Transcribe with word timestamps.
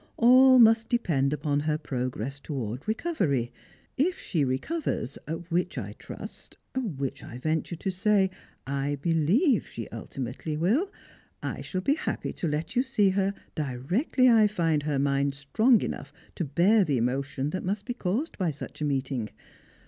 All 0.17 0.57
must 0.57 0.89
depend 0.89 1.31
upon 1.31 1.59
her 1.59 1.77
progress 1.77 2.39
towards 2.39 2.87
recovery. 2.87 3.51
If 3.99 4.17
she 4.17 4.43
recovers, 4.43 5.19
which 5.49 5.77
I 5.77 5.93
trust, 5.99 6.57
which 6.73 7.23
I 7.23 7.33
may 7.33 7.37
venture 7.37 7.75
to 7.75 7.91
say 7.91 8.31
I 8.65 8.95
believe, 8.99 9.67
she 9.67 9.87
ulti 9.91 10.17
mately 10.17 10.57
will, 10.57 10.89
I 11.43 11.61
shall 11.61 11.81
be 11.81 11.93
happy 11.93 12.33
to 12.33 12.47
let 12.47 12.75
you 12.75 12.81
see 12.81 13.11
her 13.11 13.35
directly 13.53 14.27
I 14.27 14.47
find 14.47 14.81
her 14.81 14.97
mind 14.97 15.35
strong 15.35 15.79
enough 15.81 16.11
to 16.33 16.45
bear 16.45 16.83
the 16.83 16.97
emotion 16.97 17.51
that 17.51 17.63
must 17.63 17.85
be 17.85 17.93
caused 17.93 18.39
by 18.39 18.49
such 18.49 18.81
a 18.81 18.85
meeting. 18.85 19.29